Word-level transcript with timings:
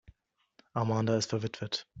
Amanda 0.73 1.15
ist 1.15 1.29
verwitwet. 1.29 1.87